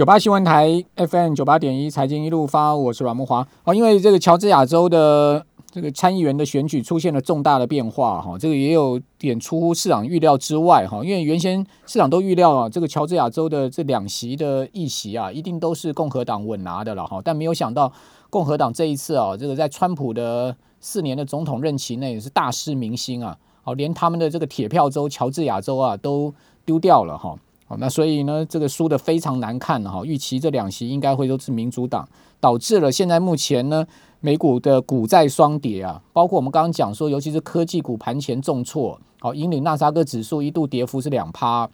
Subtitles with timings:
[0.00, 3.46] 九八新闻台 FM 九八点一财经一路发，我是阮木华。
[3.64, 17.92] 哦，因为这个乔治亚州的这个参议员的选举出现了重大的变化，哈，这个也有点出乎市场预料之外，哈，因为原先市场都预料啊，这个乔治亚州的这两席的议席啊，一定都是共和党稳拿的了，哈，但没有想到
[18.30, 26.32] 共和党这一次啊，这个在川普的四年的总统任期内是大失民心啊，哦，连他们的这个铁票州乔治亚州啊都
[26.64, 27.36] 丢掉了，哈。
[27.78, 32.08] 那所以呢，这个输的非常难看哈，预期这两席应该会都是民主党，
[32.40, 33.86] 导致了现在目前呢，
[34.20, 41.68] 美股的股债双跌啊，包括我们刚刚讲说，尤其是科技股盘前重挫，好，引领纳斯达克指数一度跌幅是两趴，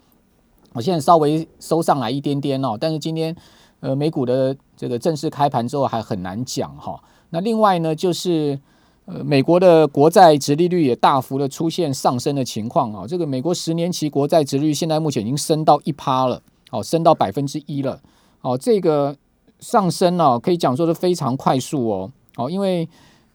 [0.73, 3.35] 我现在稍微收上来一点点哦，但是今天
[3.79, 7.01] 呃美股的这个正式开盘之后还很难讲哈，
[7.31, 8.59] 那另外呢就是。
[9.07, 18.01] 呃，美国的国债殖利率也大幅的出现上升的情况啊，这个美国十年期国债殖率现在目前已经升到一趴了，哦，升到百分之一了，
[18.41, 19.15] 哦，这个
[19.61, 22.85] 上升呢，可以讲说是非常快速哦，哦，因为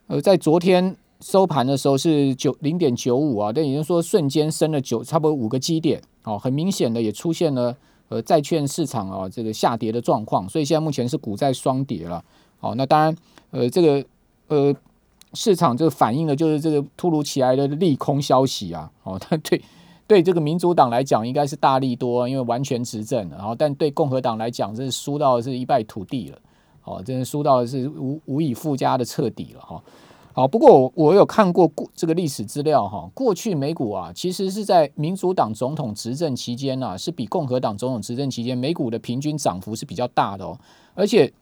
[0.09, 7.75] 呃，在昨天收盘的时候是九零点九五啊，但也就是说瞬间升了九差不多五个基点，哦，很明显的也出现了
[8.11, 12.23] 呃债券市场啊这个下跌的状况，所以现在目前是股债双跌了，
[12.61, 13.17] 哦，那当然
[13.53, 14.05] 呃这个
[14.49, 14.77] 呃。
[15.35, 19.63] 市场这个反映的就是这个突如其来的利空消息啊，哦， 它对
[20.07, 26.39] 对这个民主党来讲应该是大利多，因为完全执政，然后但对共和党来讲，这是输到是一败涂地了，
[26.85, 29.83] 哦，真的输到是无无以复加的彻底了哈。
[30.35, 40.59] 好，不过我我有看过过这个历史资料哈，过去美股啊，其实是在民主党总统执政期间呢，是比共和党总统执政期间美股的平均涨幅是比较大的哦，
[40.95, 41.33] 而且。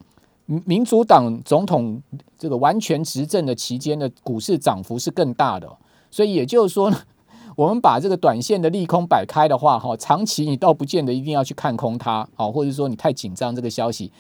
[0.67, 2.03] 民主党总统
[2.37, 5.71] 这个完全执政的期间的股市涨幅是更大的，
[6.11, 6.99] 所以也就是说呢，
[7.55, 14.11] 我们把这个短线的利空摆开的话，哈，长期你倒不见得一定要去看空它，好，或者说你太紧张这个消息，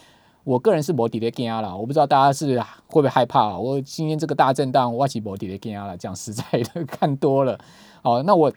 [0.44, 7.58] 我个人是摩底的惊了，我不知道大家是会不会害怕，我今天这个大震荡，我起摩底的惊了，讲实在的， 看多了，
[8.02, 8.52] 哦，那我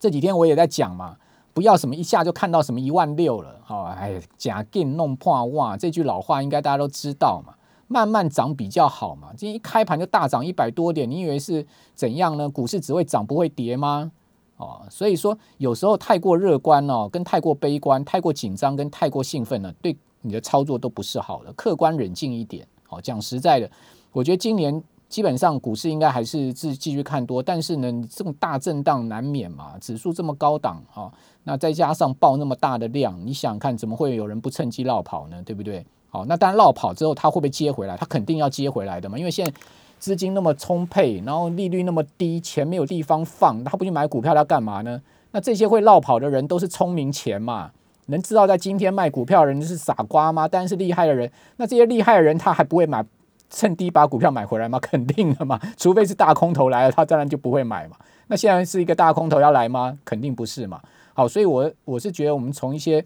[0.00, 1.16] 这几天我也在讲嘛。
[1.58, 7.52] 不要什么一下就看到什么一万六了，好，哎，假定弄破哇，这句老话应该大家都知道嘛。
[7.88, 9.30] 慢慢涨比较好嘛。
[9.36, 12.48] 今天一开盘就大涨一百多点，你以为是怎样呢？
[12.48, 14.12] 股市只会涨不会跌吗？
[14.56, 21.52] 哦，所以说有时候太过乐观哦，跟太过悲观、太过紧张跟太过兴奋呢，对你的操作都不是好的。
[21.54, 23.68] 客观冷静一点，好，讲实在的，
[24.12, 24.80] 我觉得今年。
[25.08, 29.72] 基本上股市应该还是继继续看多，但是呢，这种大震荡难免嘛。
[29.80, 31.10] 指数这么高档哈，
[31.44, 35.42] 那再加上爆那么大的量，你想看怎么会有人不趁机绕跑呢？
[35.46, 35.84] 对不对？
[36.10, 37.96] 好，那当然绕跑之后，他会不会接回来？
[37.96, 39.52] 他肯定要接回来的嘛，因为现在
[39.98, 45.00] 资金那么充沛，然后利率那么低，钱没有地方放，他不去买股票，他干嘛呢？
[45.32, 47.70] 那这些会绕跑的人都是聪明钱嘛？
[48.06, 50.46] 能知道在今天卖股票的人是傻瓜吗？
[50.46, 51.30] 当然是厉害的人。
[51.56, 53.02] 那这些厉害的人，他还不会买？
[53.50, 54.78] 趁低把股票买回来吗？
[54.82, 57.96] 肯定的嘛，除非是大空头来了，他当然就不会买嘛。
[58.26, 59.98] 那现在是一个大空头要来吗？
[60.04, 60.80] 肯定不是嘛。
[61.14, 63.04] 好，所以我我是觉得我们从一些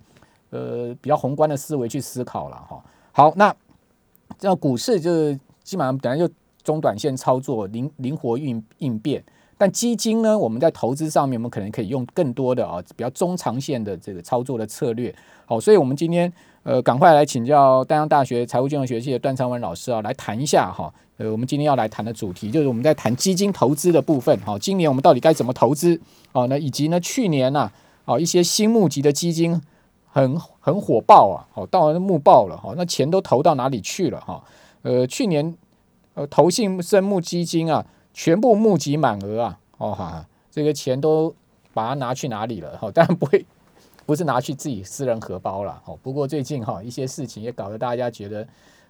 [0.51, 2.83] 呃比较宏观的思维去思考了哈。
[3.13, 3.55] 好，那
[4.39, 6.33] 这股市就是基本上本来就
[6.63, 9.23] 中短线操作，灵灵活应应变。
[9.57, 15.15] 但基金呢，我们在投资上面，我们可能可以用更多的啊比较中长线的这个操作的策略。
[15.47, 16.33] 好，所以我们今天。
[16.65, 20.93] 呃，赶快来请教丹阳大学财务金融学系的段昌文老师啊，来谈一下哈。
[21.17, 24.57] 呃，我们今天要来谈的主题就是我们在谈基金投资的部分哈。
[24.59, 26.01] 今年我们到底该怎么投资？
[26.31, 27.71] 哦，那以及呢，去年呢，
[28.05, 29.61] 哦，一些新募集的基金
[30.09, 34.43] 很很火爆啊，好，到了募爆了哈，那钱都投到哪里去了哈？
[34.83, 35.57] 呃，去年
[36.15, 37.85] 呃，投信生募基金啊，
[38.15, 41.35] 全部募集满额啊，哦哈，这个钱都
[41.75, 42.77] 把它拿去哪里了？
[42.79, 43.45] 哈，当然不会。
[44.05, 45.99] 不是拿去自己私人荷包了，哦。
[46.03, 48.47] 不过最近哈一些事情也搞得大家觉得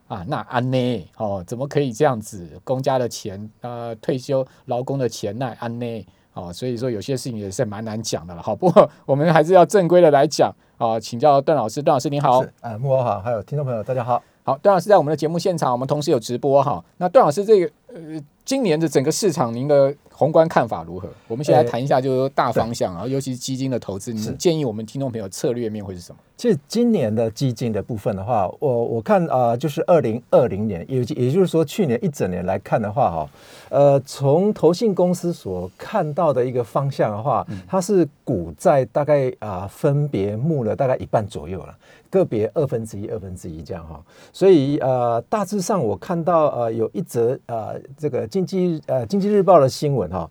[0.08, 1.08] 啊，那安呢？
[1.16, 2.48] 哦，怎么可以这样子？
[2.64, 6.06] 公家的钱，呃，退休劳工的钱，那安呢？
[6.34, 8.42] 哦，所以说有些事情也是蛮难讲的了。
[8.42, 16.84] 好，不过我们还是要正规的来讲啊，请教段老师，段老师您好，啊，木偶好，还有听众朋友大家好，好，段老师在我们的节目现场，我们同时有直播哈。
[16.96, 19.94] 那段老师这个呃，今年的整个市场，您的。
[20.14, 21.08] 宏观看法如何？
[21.28, 26.18] 我们先来谈一下，就是大方向啊，尤其是基金的投资，你建议我们听众朋友策略面会是什么？
[26.36, 33.30] 其实今年的基金的部分的话，我我看啊，就是二零二零年，也也就是说去年一整年来看的话，哈，
[33.68, 41.74] 呃，从投信公司所看到的一个方向的话，它是股债大概啊分别募了大概一半左右了。
[42.10, 43.98] 个别二分之一、二分之一这样哈，
[44.34, 50.30] 所以呃，大致上我看到呃有一则呃这个经济呃经济日报的新闻哈，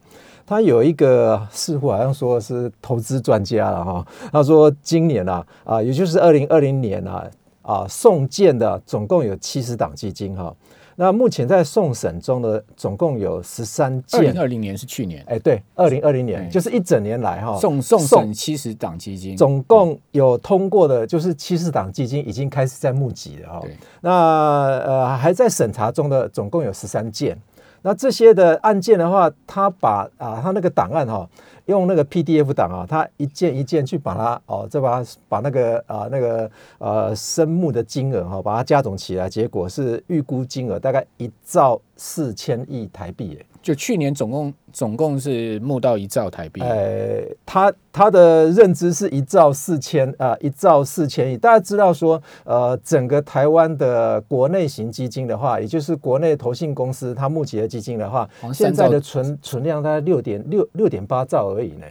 [0.52, 7.26] 他有一个似乎好像说是投资专家了哈，他说今年啊啊也就是二零二零年啊
[7.62, 10.54] 啊送件的总共有七十档基金哈。
[10.98, 14.20] 那目前在送审中的总共有十三件。
[14.20, 15.24] 二零，二零年是去年。
[15.26, 16.50] 哎，对，二零二零年哎。
[16.50, 23.72] 就是一整年来哈，送送审七十档基金，总共有通过的，就是七十档基金已经开始在募集了哈、对。
[24.02, 27.40] 那呃还在审查中的总共有十三件。
[27.84, 31.28] 那这些的案件的话，他把啊他那个档案哈、
[31.66, 43.46] 用那个 PDF 档啊，他一件一件去把它哦，再把它把那个啊那个呃生目的金额哈、把它加总起来，结果是预估金额大概一兆四千亿台币诶。
[43.62, 51.38] 就去年总共总共是募到一兆台币，呃，他他的认知是一兆四千啊，一兆四千亿。
[51.38, 61.86] 大家知道说，呃，整个台湾的国内型基金的话，也就是国内投信公司它募集的基金的话现在的存存量大概六点六六点八兆而已呢，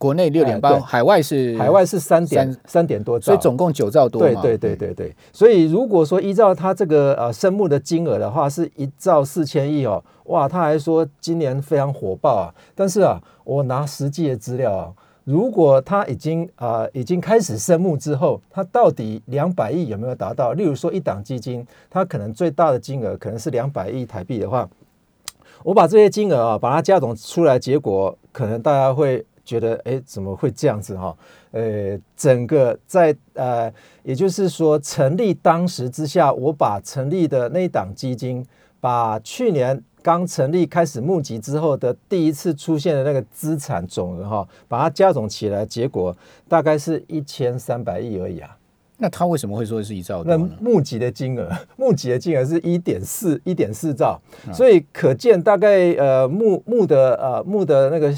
[0.00, 12.54] 国内六点八，海外是海外是三点三三点多兆，所以总共九兆多嘛，对对对对对，所以如果说依照他这个呃申募的金额的话，是一兆四千亿哦，哇，他还说今年非常火爆啊。
[12.74, 14.90] 但是啊，我拿实际的资料啊，
[15.24, 20.54] 如果他已经啊、已经开始申募之后，他到底两百亿有没有达到？
[20.54, 24.66] 例如说一档基金，它可能最大的金额可能是两百亿台币的话，
[25.62, 31.16] 我把这些金额啊，把它加总出来，结果可能大家会觉得，哎，怎么会这样子哈、
[31.50, 33.72] 呃，整个在呃，
[34.02, 38.46] 也就是说，成立当时之下，我把成立的那一档基金，
[38.80, 46.16] 把去年刚成立开始募集之后的第一次出现的那个资产总额哈、把它加总起来，结果
[46.48, 48.56] 大概是一千三百亿而已啊。
[49.02, 50.54] 那他为什么会说是一兆那多呢？
[50.60, 54.20] 募集的金额，募集的金额是一点四一点四兆，
[54.52, 58.14] 所以可见大概呃募募的呃募的那个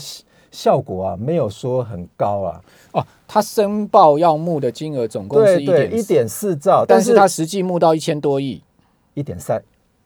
[0.52, 2.60] 效效果啊，没有说很高啊。
[2.92, 8.62] 哦，他申报要募的金额总共是一点一点四兆，但是他实际募到一千多亿，
[9.14, 9.60] 一点三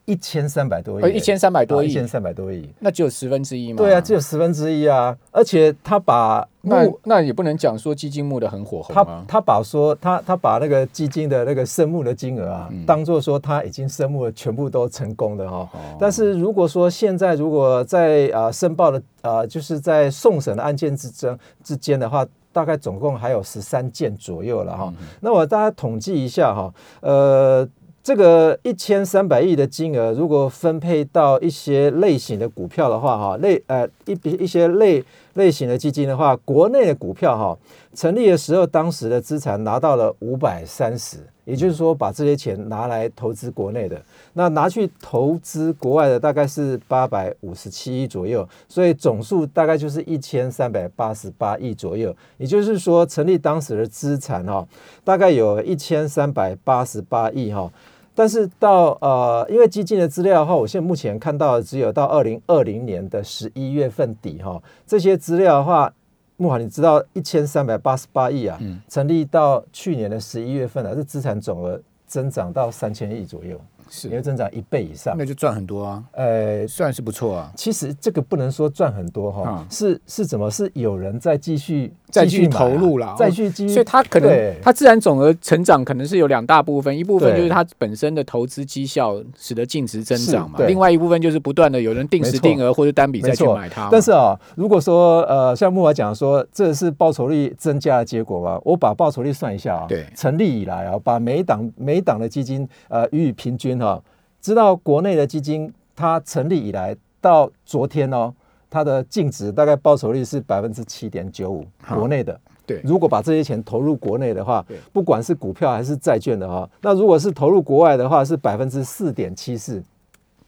[0.07, 2.69] 一千三百多亿，呃，一千三百多亿，一千三百多亿。
[2.79, 3.79] 那只有十分之一嘛？
[3.79, 9.25] 对啊，只有十分之一啊，而且他把那募那也不能讲说基金募的很火红他啊。
[9.27, 15.69] 他把说他他把那个基金的那个申募的金额啊，嗯当做说他已经申募了全部都成功的哈、哦
[15.99, 27.69] 但是如果说现在如果在啊、呃申报的啊、呃就是在送审的案件之争之间的话，大概总共还有十三件左右了哈、嗯那我大家统计一下哈，呃。
[28.07, 35.05] 这个一千三百亿的金额，如果分配到一些类型的股票的话，哈，类呃一比一些类
[35.35, 37.59] 类型的基金的话，国内的股票哈，
[37.97, 41.17] 成立的时候，当时的资产拿到了五百三十，
[41.47, 44.01] 也就是说，把这些钱拿来投资国内的，
[44.35, 52.15] 那拿去投资国外的大概是八百五十七亿左右，所以总数大概就是一千三百八十八亿左右。
[52.39, 54.65] 也就是说，成立当时的资产哈，
[55.03, 57.69] 大概有一千三百八十八亿哈。
[58.17, 65.93] 但是到呃，因为基金的资料的话，我现在目前看到的只有到二零二零年的十一月份底哈，这些资料的话，
[66.39, 68.81] 木华你知道一千三百八十八亿啊，嗯。
[68.89, 75.15] 成立到去年的十一月份啊，这资产总额增长到三千亿左右，也是，要增长一倍以上。
[75.17, 77.53] 那就赚很多啊，呃，算是不错啊。
[77.57, 80.51] 其实这个不能说赚很多哈，嗯是是怎么？
[80.51, 84.57] 是有人在继续再继续买啊投入啦再去继续，所以它可能对。
[84.63, 93.89] 它自然总额成长可能是有两大部分，一部分就是它本身的投资绩效使得净值增长嘛，另外一部分就是不断的有人定时定额或者单笔再去买它。
[93.91, 100.07] 但是啊，如果说呃，像木华讲说这是报酬率增加的结果吧，我把报酬率算一下啊，对。
[100.15, 104.03] 成立以来啊，把每一档每一档的基金呃予以平均哈、
[104.41, 108.33] 知道国内的基金它成立以来到昨天哦，
[108.69, 111.99] 它的净值大概报酬率是百分之七点九五，好。
[111.99, 112.39] 国内的。
[112.67, 112.81] 对。
[112.83, 119.83] 如果把这些钱投入国内的话，不管是股票还是债券的哈，那如果是投入国外的话，是百分之四点七四，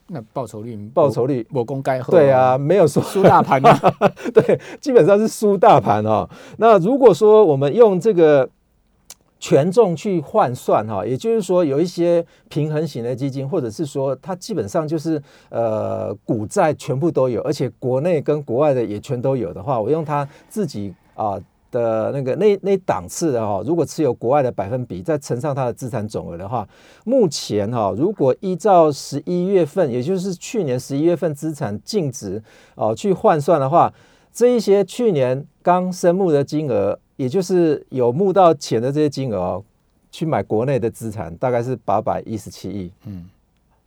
[0.09, 1.47] 那报酬率报酬率。
[1.53, 3.95] 我公该喝对啊，，没有说输大盘啊，
[4.35, 6.29] 对，基本上是输大盘哦。
[6.57, 8.49] 那如果说我们用这个
[9.41, 21.41] 权重去换算哈，也就是说有一些平衡型的基金，或者是说它基本上就是呃股债全部都有，而且国内跟国外的也全都有的话，我用它自己啊。
[21.71, 26.67] 的那个那那档次的哈，如果持有国外的百分比，再乘上它的资产总额的话，
[27.05, 32.43] 目前哈，如果依照十一月份，也就是去年十一月份资产净值
[32.75, 33.93] 哦去换算的话，
[34.33, 39.65] 这一些去年刚申募的金额，也就是有募到钱的这些金额哦，
[40.11, 43.29] 去买国内的资产，大概是八百一十七亿，嗯，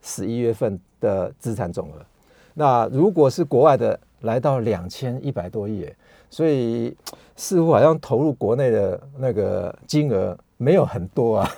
[0.01, 2.05] 十一月份的资产总额。
[2.53, 5.88] 那如果是国外的，来到两千一百多亿，
[6.29, 6.93] 所以
[7.38, 11.50] 似乎好像投入国内的那个金额没有很多啊。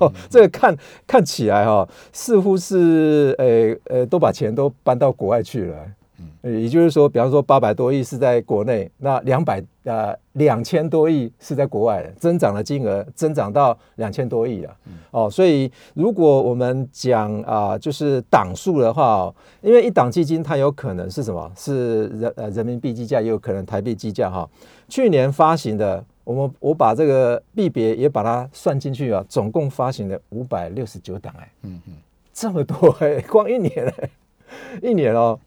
[0.00, 5.76] 哦， 这个看看起来哈，似乎是呃呃，都把钱都搬到国外去了。
[6.42, 14.76] 也就是说，比方说八百多亿是在国内，那两百呃两千多亿是在国外，增长的金额增长到两千多亿了。
[15.12, 21.50] 哦，所以如果我们讲啊，就是档数的话，哦因为一档基金它有可能是什么？
[21.56, 24.48] 是人呃人民币计价，也有可能台币计价哈。
[24.88, 31.94] 去年发行的，我们我把这个币别也把它算进去啊，总共发行了五百六十九档哎，嗯嗯，
[32.32, 34.10] 这么多哎，光一年哎，
[34.82, 35.38] 一年哦。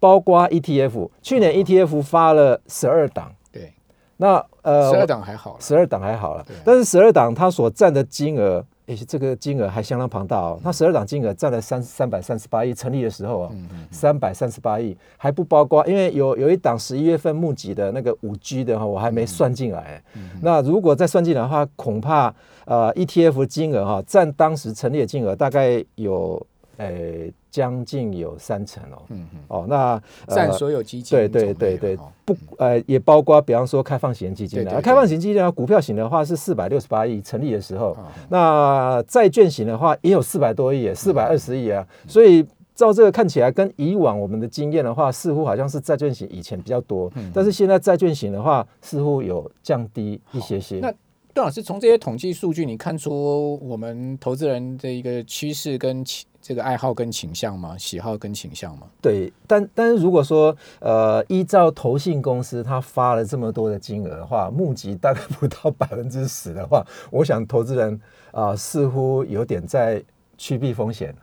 [0.00, 3.72] 包括 ETF，去年 ETF 发了十二档，对，
[4.16, 10.58] 那呃，十二档还好，十二档还好了，但是十二档它所占的金额，诶，这个金额还相当庞大哦。
[10.64, 13.50] 它十二档金额占了三三百三十八亿，成立的时候啊，
[13.90, 20.02] 三百三十八亿还不包括，因为有有一档十一月份募集的那个五 G 的哈，我还没算进来。
[20.40, 26.44] 那如果再算进来的话，恐怕呃 ETF 金额哈，占当时成立的金额大概有。
[26.76, 29.02] 诶，将近有三成哦。
[29.08, 29.40] 嗯嗯。
[29.48, 31.18] 哦，那占所有基金。
[31.18, 34.80] 对对对对，不呃，也包括比方说开放型基金的。
[34.80, 37.96] 开放型基金啊，股票型的话是四百六十八亿成立的时候。
[38.28, 41.86] 那债券型的话也有四百多亿，四百二十亿啊。
[42.06, 47.10] 所以照这个看起来，跟以往我们的经验的话，似乎好像是债券型以前比较多。
[47.16, 47.30] 嗯。
[47.34, 50.78] 但是现在债券型的话，似乎有降低一些些。
[50.78, 50.92] 那
[51.34, 56.04] 段老师从这些统计数据，你看出我们投资人的一个趋势跟？
[56.50, 57.78] 这个爱好跟倾向吗？
[57.78, 58.88] 喜好跟倾向吗？
[59.00, 68.00] 对，但但是如果说呃，依照投信公司他发了这么多的金额的话，募集大概不到百分之十的话，我想投资人
[68.32, 70.02] 啊，似乎有点在
[70.36, 71.14] 趋避风险，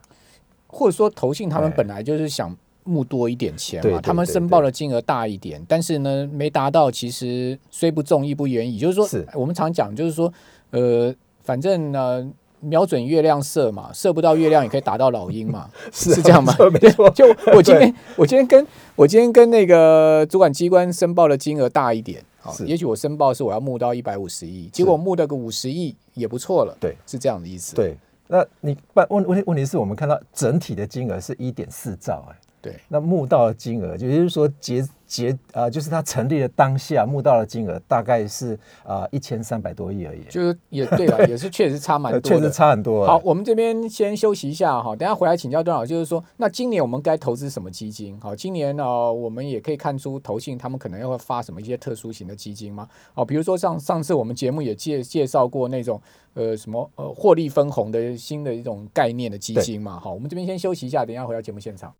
[0.66, 8.78] 或者说投信他们本来就是想募多一点钱嘛，他们申报的金额大一点，但是呢，没达到，其实虽不中，亦不远矣。
[8.78, 10.32] 就是说，我们常讲，就是说，
[10.70, 12.32] 呃，反正呢。
[12.60, 16.54] 瞄准月亮射嘛，射不到月亮也可以打到老鹰嘛， 是是这样吗？
[16.72, 27.74] 没错，就 我今天，我今天跟我今天跟那个主管机关申报的金额大一点，好，也许我申报是我要募到一百五十亿，结果募到个五十亿也不错了，对，是这样的意思。
[27.76, 27.96] 对，
[28.26, 32.36] 那你办问问题问题是我们看到整体的金额是一点四兆，哎。
[32.60, 40.22] 对，那募到的金额，也就是说结结啊，就是它成立的当下募到的金额大概是啊一千三百多亿而已。
[40.28, 43.06] 就是也对了，也是确实差蛮多， 确实差很多。
[43.06, 48.20] 好，我们这边先休息一下哈，等下回来请教段老师，就是说，那今年我们该投资什么基金？
[48.20, 52.86] 好，今年呢，我们也可以看出投信他们可能要发什么一些特殊型的基金吗？
[53.14, 55.98] 哦，比如说上上次我们节目也介介绍过那种
[56.34, 59.98] 呃什么呃获利分红的新的一种概念的基金嘛。
[59.98, 61.94] 好，我们这边先休息一下，等下回到节目现场。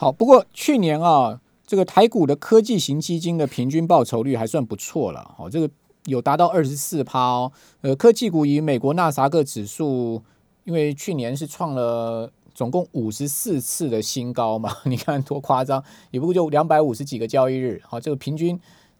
[0.00, 5.68] 好，不过去年啊，这个台股的科技型基金的平均报酬率还算不错了，好，这个
[6.04, 7.50] 有达到二十四趴哦。
[7.80, 10.22] 呃，科技股以美国纳萨克指数，
[10.62, 18.56] 因为去年是创了总共五十四次的新高嘛， 你看多夸张，也不过就两百五十几个交易日，好，这个平均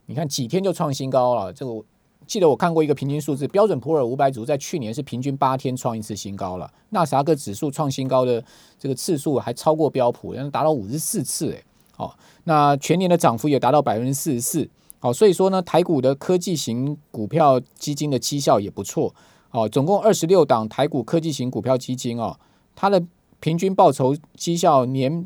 [0.07, 1.81] 你看几天就创新高了，这个。
[2.29, 6.71] 记得我看过一个平均数字，标准普尔五百指数在去年是平均八天创一次新高了。
[6.89, 8.41] 纳斯达克指数创新高的
[8.77, 11.63] 这个次数还超过标普，能达到五十四次，哎，
[11.95, 14.69] 好，那全年的涨幅也达到百分之四十四，
[14.99, 19.11] 好，所以说呢，台股的科技型股票基金的绩效也不错，
[19.49, 22.37] 哦，总共二十六档台股科技型股票基金哦，
[22.75, 23.03] 它的
[23.39, 25.25] 平均报酬绩效年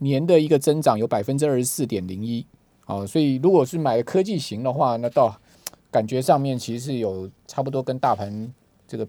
[0.00, 2.44] 年的一个增长有百分之二十四点零一，
[2.84, 5.34] 哦，所以如果是买科技型的话，那到
[5.90, 8.52] 感觉上面其实是有差不多跟大盘
[8.86, 9.06] 这个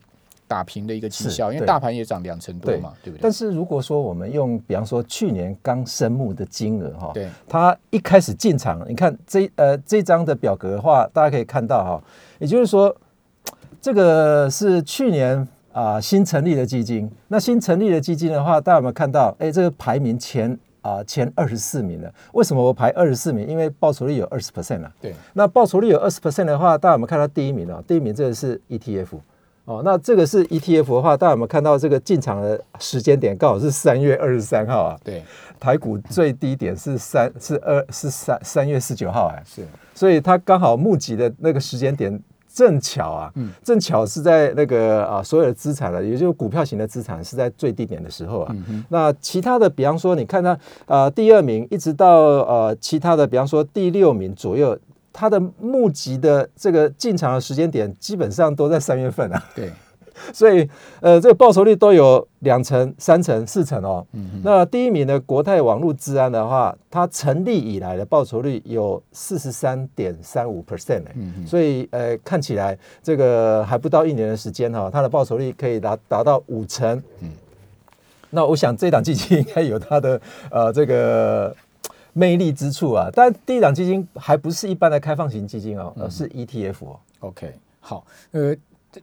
[0.48, 3.20] 打平的一个绩效，因为大盘也涨两成多嘛，对不对？
[3.22, 12.04] 但是如果说我们用比方说去年刚申募的金额哈，对，它一开始进场，你看这呃这张的表格的话，大家可以看到哈，
[12.40, 12.96] 也就是说
[13.82, 19.36] 这个是去年啊新成立的基金，那新成立的基金的话，大家有没有看到？
[19.40, 20.58] 哎，这个排名前。
[20.88, 23.46] 啊，前二十四名的，为什么我排二十四名？
[23.46, 24.92] 因为报酬率有二十 percent 啊。
[25.02, 27.84] 对，那报酬率有二十 percent 的话，大家有没有看到第一名啊？
[27.86, 29.20] 第一名这个是 ETF
[29.66, 29.82] 哦。
[29.84, 34.98] 那这个是 ETF 的话，大家有没有看到这个进场的时间点刚好是三月二十三号啊？
[35.04, 35.22] 对，
[35.60, 42.18] 台股最低点是三是二是三三月十九号啊，是，所以它刚好募集的那个时间点。
[42.58, 43.32] 正巧啊，
[43.64, 48.56] 正巧是在那个啊，所有的资产了，也就是股票型的资产是在最低点的时候啊。
[48.90, 54.76] 那其他的，比方说，你看它啊，第二名一直到呃，其他的，比方说第六名左右，
[55.14, 59.44] 它的募集的这个进场的时间点基本上都在三月份啊。
[59.54, 59.72] 对，
[60.34, 60.68] 所以
[61.02, 64.06] 呃，这个报酬率都有两成、三成、四成哦。
[64.44, 71.04] 那第一名的国泰网络治安的话，它成立以来的报酬率有四十三点三五 percent
[71.46, 77.02] 所以呃，看起来这个还不到一年的时间哈，它的报酬率可以达达到五成。
[77.22, 77.30] 嗯，
[78.32, 80.22] 那我想这档基金应该有它的
[80.52, 81.56] 呃这个。
[82.14, 87.00] 魅力之处啊，但第一档基金还不是一般的开放型基金哦，而是 ETF 哦。
[87.20, 88.56] OK，好，呃，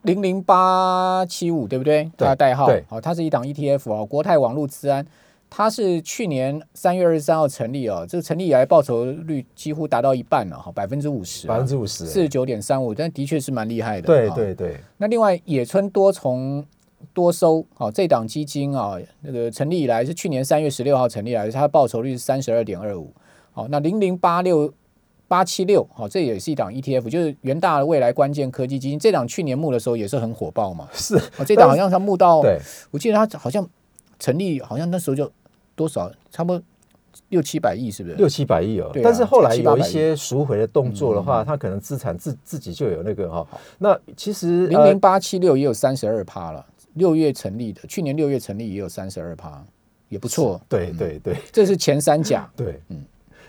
[0.02, 2.10] 零零八七五对不对？
[2.16, 4.04] 它的代号，好，它是一档 ETF 哦。
[4.04, 5.06] 国泰网络资安，
[5.48, 14.06] 它是去年三月二十三号成立哦，这个成立以来报酬率几乎达到一半了哈，百分之五十，百分之五十，四十九点三五，但的确是蛮厉害的。
[14.06, 14.76] 对对对。
[14.98, 16.64] 那另外野村多重。
[17.12, 23.12] 多收哦，这档基金啊，那个成立以来是去年三月十六号成立来，它的报酬率是三十二点二五。
[23.52, 24.72] 好，那零零八六
[25.26, 28.98] 八七六，好，这也是一档 ETF，就是元大的未来关键科技基金。
[28.98, 30.88] 这档去年募的时候也是很火爆嘛。
[30.92, 32.42] 是，这档好像它募到，
[32.90, 33.66] 我记得它好像
[34.18, 35.30] 成立，好像那时候就
[35.74, 36.62] 多少，差不多
[37.30, 38.16] 六七百亿，是不是？
[38.16, 38.90] 六七百亿哦。
[39.02, 43.46] 但是后来有一些赎回的动作的话，它可能资产自自己就有那个哈。
[43.78, 46.64] 那其实零零八七六也有三十二趴了。
[46.94, 49.60] 六月成立的，去年六月成立也有三十二趴，
[50.08, 50.60] 也不错。
[50.68, 52.48] 对对对，这是前三甲。
[52.54, 53.04] 对，嗯。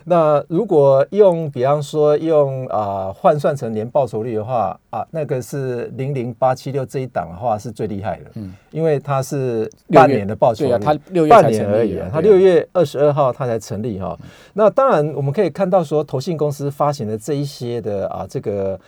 [0.08, 8.30] 那如果用，比方说用啊换算成年报酬率的话啊，那个是零零八七六这一档的话是最厉害的。
[8.34, 14.16] 嗯，因为它是半年的报酬率，它六月半年而已，它六月二十二号它才成立哈。
[14.54, 18.78] 那当然我们可以看到说，投信公司发行的这一些的啊这个。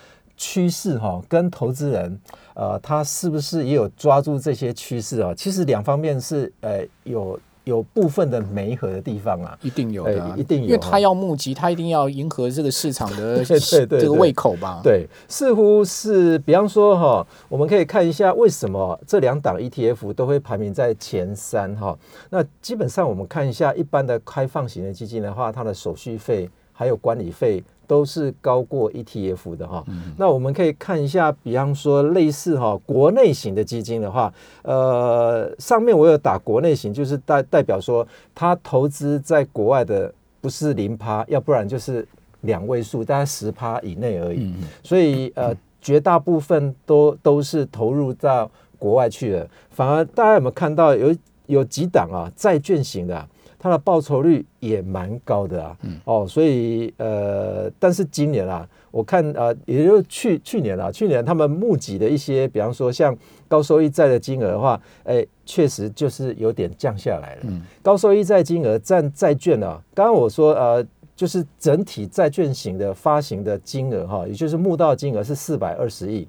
[0.41, 2.17] 趋势哈，跟投资人，
[2.55, 5.35] 呃，他是不是也有抓住这些趋势啊？
[5.37, 7.37] 其实两方面是呃有
[7.69, 14.81] 有部分的媒合的地方啊，一定有的，一定有，因为他要募集，他一定要迎合这个 市场的这个胃口吧？
[14.83, 21.97] 对，似乎是，比方说哈，我们可以看一下为什么这两档 ETF 都会排名在前三哈。
[22.31, 27.63] 那基本上我们看一下一般的开放型的基金的话，它的手续费还有管理费。
[27.88, 29.83] 都是高过 ETF 的哈，
[30.18, 42.06] 那我们可以看一下，比方说类似哈国内型的基金的话，呃，上面我有打国内型，就是代代表说它投资在国外的不是零趴，要不然就是
[42.43, 44.52] 两位数，大概十趴以内而已。
[44.84, 53.26] 所以呃，绝大部分都都是投入到国外去了，反而大家有没有看到有有几档啊债券型的？
[53.58, 63.16] 它的报酬率也蛮高的啊，嗯哦，所以呃，但是今年啊，我看啊，也就是去去年啊，去年他们募集的一些，比方说像
[63.49, 67.42] 高收益债的金额的话，哎，确实就是有点降下来了。
[67.82, 76.28] 高收益债金额占债券啊，刚刚我说呃，就是整体债券型的发行的金额哈，也就是募到金额是四百二十亿。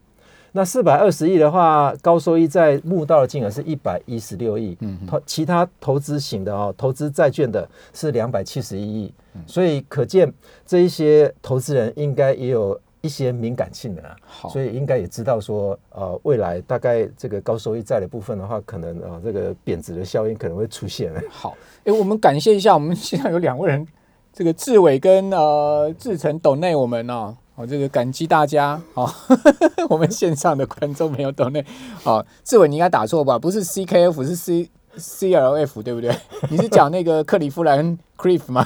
[0.51, 9.13] 那四百二十亿的话，高收益债募到的金额是一百一十六亿，嗯，投其他投资型的哦，投资债券的是两百七十一亿，
[9.45, 10.31] 所以可见
[10.65, 21.13] 这一些投资人应该也有一些敏感性的，好，所以应该也知道说，呃，未来大概这个高收益债的部分的话，可能啊，这个贬值的效应可能会出现。
[21.29, 23.87] 好，哎，我们感谢一下，我们现在有两位人，
[24.33, 27.37] 这个志伟跟呃志成抖内我们呢。
[27.59, 29.05] 我这个感激大家哦，
[29.89, 31.61] 我们线上的观众朋友都那
[32.05, 33.37] 哦，志伟你应该打错吧？
[33.37, 36.17] 不是 C K F 是 C C L F 对不对？
[36.49, 38.65] 你是讲那个克利夫兰 Cliff 吗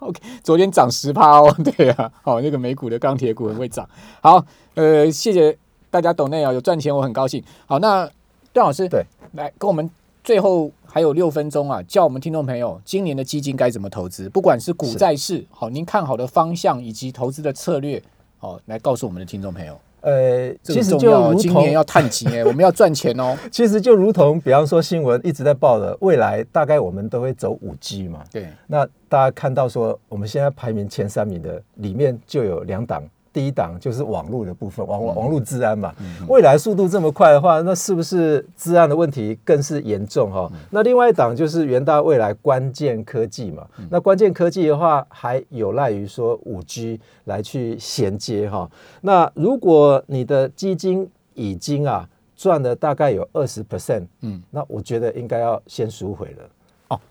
[0.00, 3.88] ？OK，昨天涨十趴哦，对啊，好那个美股的钢铁股会涨。
[4.20, 5.56] 好，呃，谢谢
[5.88, 7.40] 大家懂内啊，有赚钱我很高兴。
[7.66, 8.10] 好，那
[8.52, 9.88] 段老师对来跟我们
[10.24, 18.02] 最后还有六分钟啊，叫我们听众朋友今年的基金该怎么投资，不管是股债市，好，您看好的方向以及投资的策略。
[18.42, 23.36] 哦，来告诉我们的听众朋友，呃，其实就今年要探金哎， 我们要赚钱哦。
[23.50, 28.24] 其实就如同，比方说新闻一直在报的，未来大概我们都会走五 G 嘛。
[28.32, 33.02] 对，那大家看到说，我们现在排名前三名的里面就有两档。
[33.32, 35.94] 第一档就是网络的部分，网网络治安嘛。
[36.28, 40.50] 未来速度这么快的话，那是不是治安的问题更是严重哈？
[40.70, 43.66] 那另外一档就是元大未来关键科技嘛。
[43.90, 48.70] 那关键科技的话，还有赖于说五 G 来去衔接哈。
[49.00, 56.44] 那如果你的基金已经啊赚了大概有二十 percent，嗯，那我觉得应该要先赎回了。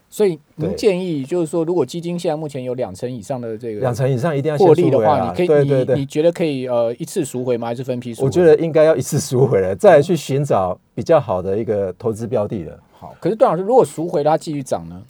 [0.10, 7.68] 所以您建议就是说，如果基金现在目前有两成以上的这个两成以上一定要获利的话，你可以对对对，你觉得可以呃一次赎回吗？
[7.68, 8.26] 还是分批赎？
[8.26, 12.78] 我觉得应该要一次赎回了，再去寻找比较好的一个投资标的的。
[12.92, 15.02] 好，可是段老师，如果赎回它继续涨呢？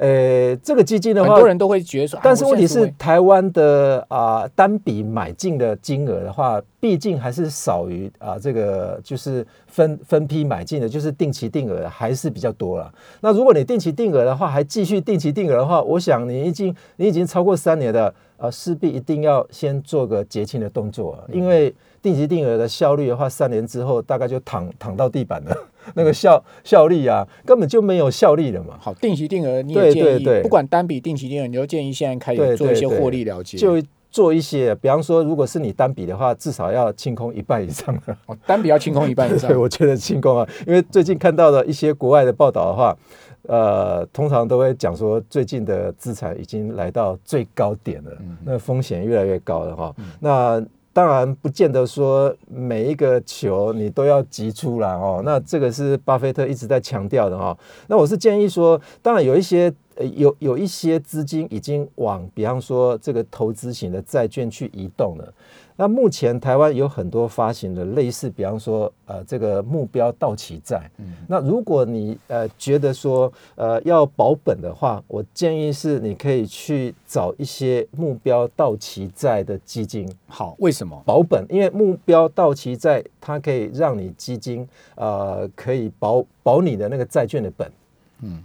[0.00, 12.90] 呃，这个基金的话，很多人都会觉得说，啊但是问题是台湾的啊、单笔买进的金额的话，毕竟还是少于啊、这个就是分分批买进的，就是定期定额还是比较多了。
[13.20, 25.54] 那如果你定期定额的话，还继续定期定额的话，我想你已经你已经超过三年的，呃，势必一定要先做个结清的动作，因为定期定额的效率的话，三年之后大概就躺躺到地板了，
[25.94, 28.76] 那个效效力啊，根本就没有效力了嘛。
[28.78, 38.16] 好定期定额，你对也建议，对对不管单笔定期定额，你就建议现在开对始做一些获利了结，就做一些，比方说，如果是你单笔的话，至少要清空一半以上的。
[38.26, 39.56] 哦单笔要清空一半以上 对，。
[39.56, 42.96] 我觉得清空啊，因为最近看到的一些国外的报道的话，
[43.42, 48.10] 呃，通常都会讲说，最近的资产已经来到最高点了，
[48.44, 49.94] 那风险越来越高了哈。
[50.18, 50.60] 那
[51.00, 57.56] 当然不见得说每一个球你都要急出来哦，那这个是巴菲特一直在强调的哦。
[57.86, 65.32] 那我是建议说，当然有一些呃有有一些资金已经往比方说这个投资型的债券去移动了。
[65.80, 70.90] 那目前台湾有很多发行的类似，比方说呃这个目标到期债。
[71.26, 81.02] 那如果你呃觉得说呃要保本的话，我建议是你可以去找一些目标到期债的基金好，为什么？
[81.06, 87.72] 保本，因为目标到期债它可以让你基金呃可以保保你的那个债券的本。
[88.20, 88.44] 嗯，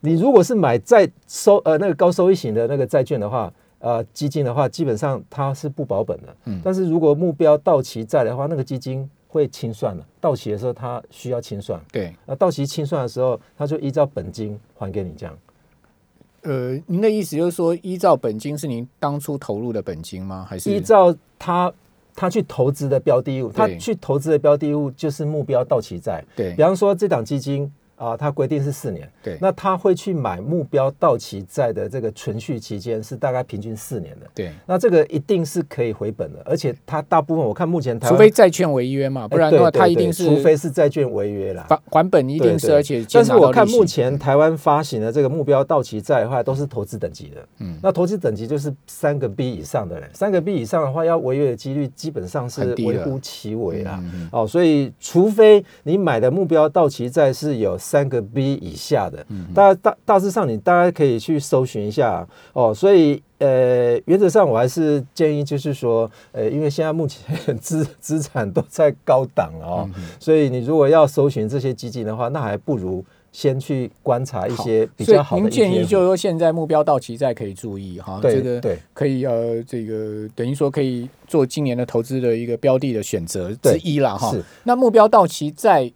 [0.00, 3.52] 你如果是买债收呃那个高收益型的那个债券的话。
[3.78, 6.36] 呃，基金的话，基本上它是不保本的。
[6.46, 10.04] 嗯，但是如果目标到期债的话，那个基金会清算的。
[10.20, 11.80] 到期的时候，它需要清算。
[11.92, 15.38] 对，那到期清算的时候，它就依照本金还给你这样。
[16.42, 20.46] 呃，您的意思就是说，依照本金是您当初投入的本金吗？
[20.48, 21.72] 还是依照他
[22.14, 26.24] 他去投资的标的物，他去投资的标的物就是目标到期债。
[26.34, 34.26] 对比方说这档基金啊、它规定是四年，对那他会去买目标到期债的这个存续期间是大概平均四年的。
[34.34, 41.66] 对，那这个一定是可以回本的，而且它大部分我看目前台湾，除非债券违约嘛，不然的话，它一定是除非是债券违约啦。
[41.68, 47.48] 还还本一定是，而且但是我看目前台湾发行的这个目标到期债的话，都是投资等级的。
[47.60, 53.98] 嗯，那投资等级就是三个 B 以上的人，三个 B 以上的话，要违约的几率基本上是微乎其微啦。
[54.02, 62.74] 嗯哦，所以除非你买的目标到期债是有三个 B 以下的，嗯大大大致上你大家可以去搜寻一下哦。
[62.74, 67.22] 所以呃，原则上我还是建议就是说，呃，因为现在目前
[67.60, 75.44] 资资产都在高档了哦，嗯所以你如果要搜寻这些基金的话，那还不如先去观察一些比较好的 ETF。
[75.44, 84.42] 您建议就是说，现在目标到期再可以注意哈，对这个对可以呃，这个等于说可以做今年的投资的一个标的的选择之一啦哈是。
[84.64, 85.92] 那目标到期债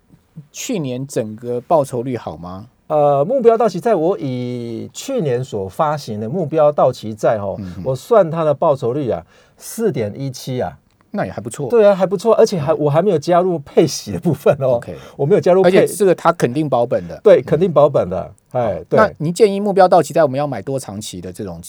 [0.51, 2.69] 去年整个报酬率好吗？
[2.89, 9.25] 呃，目标到期债，我以去年所发行的目标到期债哦，嗯我算它的报酬率啊，
[9.57, 10.77] 四点一七啊，
[11.13, 11.71] 那也还不错。
[11.71, 17.21] 对啊，还不错，而且还我还没有加入配息的部分哦 OK 我没有加入而且配，这个它肯定保本的。
[17.23, 21.63] 对，肯定保本的，哎，那对，您建议目标到期债我们要买多长期的这种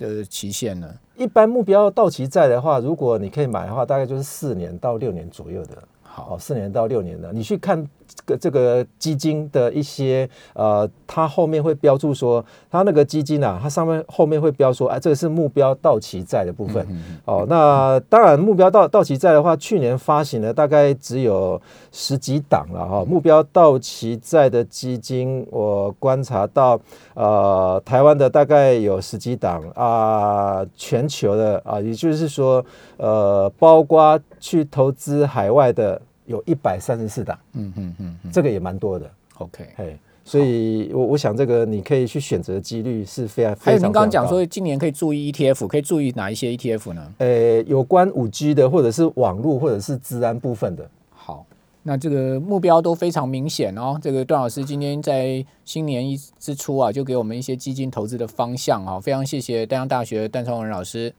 [0.00, 0.86] 呃期限呢？
[1.16, 5.78] 一般目标到期债的话，如果你可以买的话，大概就是四年到六年左右的。
[6.02, 7.88] 好，哦，四年到六年的，你去看这
[8.24, 16.86] 个这个基金的一些呃，它后面会标注说，它那个基金啊，它上面后面会标说，哎、这个是目标到期债的部分。
[17.24, 21.60] 哦，那当然目标到到期债的话，去年发行的大概只有
[21.92, 26.80] 十几档了哈、目标到期债的基金，我观察到，
[27.14, 32.64] 呃，台湾的大概有十几档啊、全球的啊、也就是说，
[32.96, 38.30] 呃，包括去投资海外的有一百三十四档，嗯嗯嗯嗯。
[38.30, 39.66] 这个也蛮多的，，OK。
[39.76, 47.14] 嘿，所以我我想这个你可以去选择几率是非常非常还有您刚刚讲说今年可以注意 ETF，可以注意哪一些 ETF 呢？
[47.16, 51.46] 呃，有关五 G 的，或者是网络，或者是治安部分的，好，
[51.82, 53.98] 那这个目标都非常明显哦。
[54.02, 61.10] 这个段老师今天在新年一之初啊，就给我们一些基金投资的方向啊，非常谢谢丹阳大学的段崇文老师，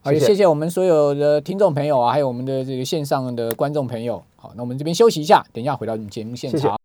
[0.00, 4.22] 好，也谢谢我们所有的听众朋友啊，还有我们的这个线上的观众朋友。
[4.36, 6.76] 好，那我们这边休息一下，等一下回到节目现谢谢场。